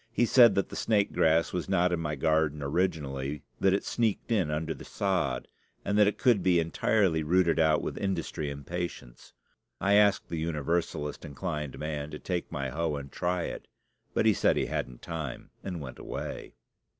[0.11, 4.31] He said that the snake grass was not in my garden originally, that it sneaked
[4.31, 5.47] in under the sod,
[5.85, 9.33] and that it could be entirely rooted out with industry and patience.
[9.79, 13.67] I asked the Universalist inclined man to take my hoe and try it;
[14.15, 16.55] but he said he hadn't time, and went away.